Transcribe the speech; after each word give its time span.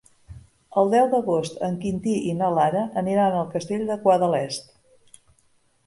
El 0.81 0.87
deu 0.93 1.09
d'agost 1.11 1.61
en 1.67 1.77
Quintí 1.85 2.17
i 2.31 2.35
na 2.41 2.49
Lara 2.57 2.81
aniran 3.05 3.39
al 3.43 3.55
Castell 3.55 3.87
de 3.93 4.03
Guadalest. 4.07 4.77